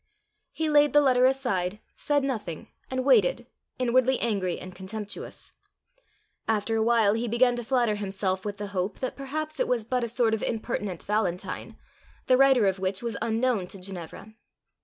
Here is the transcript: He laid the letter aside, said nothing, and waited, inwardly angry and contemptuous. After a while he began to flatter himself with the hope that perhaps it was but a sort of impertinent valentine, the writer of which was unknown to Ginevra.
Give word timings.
He 0.51 0.67
laid 0.67 0.93
the 0.93 0.99
letter 0.99 1.27
aside, 1.27 1.79
said 1.95 2.23
nothing, 2.23 2.69
and 2.89 3.05
waited, 3.05 3.45
inwardly 3.77 4.19
angry 4.19 4.59
and 4.59 4.73
contemptuous. 4.73 5.53
After 6.47 6.75
a 6.75 6.81
while 6.81 7.13
he 7.13 7.27
began 7.27 7.55
to 7.57 7.63
flatter 7.63 7.93
himself 7.93 8.43
with 8.43 8.57
the 8.57 8.69
hope 8.73 8.97
that 8.97 9.15
perhaps 9.15 9.59
it 9.59 9.67
was 9.67 9.85
but 9.85 10.03
a 10.03 10.09
sort 10.09 10.33
of 10.33 10.41
impertinent 10.41 11.03
valentine, 11.03 11.77
the 12.25 12.35
writer 12.35 12.65
of 12.65 12.79
which 12.79 13.03
was 13.03 13.15
unknown 13.21 13.67
to 13.67 13.79
Ginevra. 13.79 14.33